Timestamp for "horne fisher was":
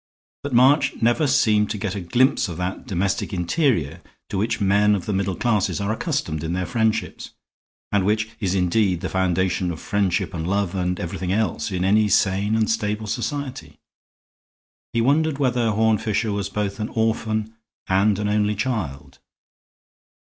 15.69-16.49